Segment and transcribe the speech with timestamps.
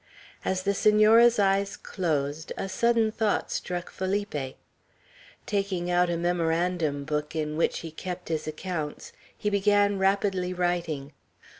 [0.43, 4.57] As the Senora's eyes closed, a sudden thought struck Felipe.
[5.45, 11.11] Taking out a memorandum book in which he kept his accounts, he began rapidly writing.